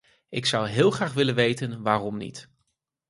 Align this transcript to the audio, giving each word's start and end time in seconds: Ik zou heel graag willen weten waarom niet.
Ik 0.29 0.45
zou 0.45 0.67
heel 0.67 0.91
graag 0.91 1.13
willen 1.13 1.35
weten 1.35 1.81
waarom 1.83 2.17
niet. 2.17 2.49